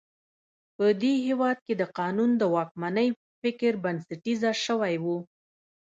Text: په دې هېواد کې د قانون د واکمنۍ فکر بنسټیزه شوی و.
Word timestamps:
په 0.75 0.85
دې 1.01 1.13
هېواد 1.27 1.57
کې 1.65 1.73
د 1.81 1.83
قانون 1.97 2.31
د 2.37 2.43
واکمنۍ 2.55 3.09
فکر 3.41 3.71
بنسټیزه 3.83 4.51
شوی 4.65 4.95
و. 5.03 5.05